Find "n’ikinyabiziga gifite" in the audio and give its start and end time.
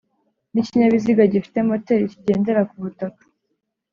0.51-1.57